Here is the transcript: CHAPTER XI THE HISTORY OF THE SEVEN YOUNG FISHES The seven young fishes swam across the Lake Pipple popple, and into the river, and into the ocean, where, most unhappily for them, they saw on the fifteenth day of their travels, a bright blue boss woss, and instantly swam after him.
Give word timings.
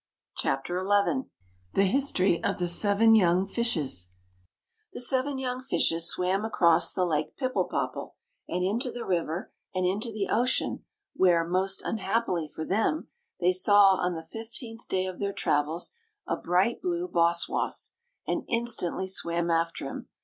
CHAPTER 0.35 0.79
XI 0.83 1.29
THE 1.75 1.83
HISTORY 1.85 2.43
OF 2.43 2.57
THE 2.57 2.67
SEVEN 2.67 3.13
YOUNG 3.13 3.45
FISHES 3.45 4.07
The 4.93 4.99
seven 4.99 5.37
young 5.37 5.61
fishes 5.61 6.07
swam 6.09 6.43
across 6.43 6.91
the 6.91 7.05
Lake 7.05 7.37
Pipple 7.37 7.65
popple, 7.65 8.15
and 8.49 8.63
into 8.65 8.89
the 8.91 9.05
river, 9.05 9.51
and 9.75 9.85
into 9.85 10.11
the 10.11 10.27
ocean, 10.27 10.83
where, 11.13 11.45
most 11.47 11.83
unhappily 11.85 12.47
for 12.47 12.65
them, 12.65 13.09
they 13.39 13.51
saw 13.51 13.91
on 13.97 14.15
the 14.15 14.23
fifteenth 14.23 14.87
day 14.87 15.05
of 15.05 15.19
their 15.19 15.33
travels, 15.33 15.91
a 16.27 16.35
bright 16.35 16.81
blue 16.81 17.07
boss 17.07 17.47
woss, 17.47 17.91
and 18.25 18.43
instantly 18.47 19.07
swam 19.07 19.51
after 19.51 19.85
him. 19.85 20.07